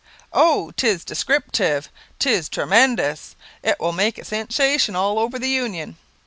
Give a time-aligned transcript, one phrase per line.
[0.33, 3.35] "Oh, 'tis des crip tive; 'tis tre men dous.
[3.61, 5.95] It will make a sensation all over the Union."